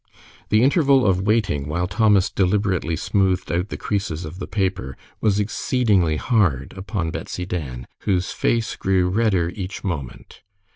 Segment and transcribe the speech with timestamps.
[0.49, 5.39] The interval of waiting while Thomas deliberately smoothed out the creases of the paper was
[5.39, 10.41] exceedingly hard upon Betsy Dan, whose face grew redder each moment.